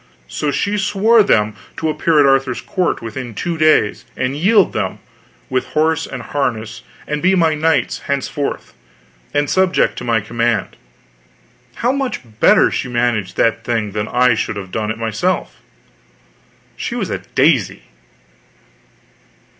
So 0.27 0.49
she 0.49 0.79
swore 0.79 1.21
them 1.21 1.55
to 1.77 1.87
appear 1.87 2.19
at 2.19 2.25
Arthur's 2.25 2.59
court 2.61 3.03
within 3.03 3.35
two 3.35 3.55
days 3.55 4.03
and 4.17 4.35
yield 4.35 4.73
them, 4.73 4.97
with 5.47 5.67
horse 5.77 6.07
and 6.07 6.23
harness, 6.23 6.81
and 7.05 7.21
be 7.21 7.35
my 7.35 7.53
knights 7.53 7.99
henceforth, 7.99 8.73
and 9.31 9.47
subject 9.47 9.97
to 9.99 10.03
my 10.03 10.19
command. 10.19 10.75
How 11.75 11.91
much 11.91 12.21
better 12.39 12.71
she 12.71 12.87
managed 12.87 13.37
that 13.37 13.63
thing 13.63 13.91
than 13.91 14.07
I 14.07 14.33
should 14.33 14.55
have 14.55 14.71
done 14.71 14.89
it 14.89 14.97
myself! 14.97 15.57
She 16.75 16.95
was 16.95 17.11
a 17.11 17.19
daisy. 17.19 17.83